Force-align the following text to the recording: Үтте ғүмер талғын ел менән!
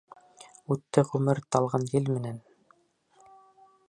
Үтте 0.75 1.03
ғүмер 1.09 1.41
талғын 1.55 1.85
ел 1.99 2.09
менән! 2.17 2.41